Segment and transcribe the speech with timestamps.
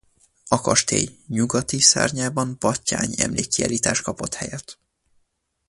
[0.47, 4.77] A kastély nyugati szárnyában Batthyány emlékkiállítás kapott helyet.